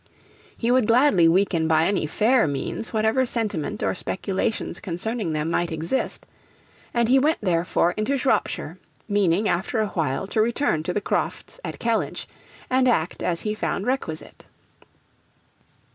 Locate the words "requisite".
13.85-14.45